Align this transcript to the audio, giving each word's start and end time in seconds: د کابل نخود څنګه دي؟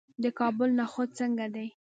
د 0.23 0.25
کابل 0.39 0.69
نخود 0.79 1.09
څنګه 1.19 1.45
دي؟ 1.55 1.67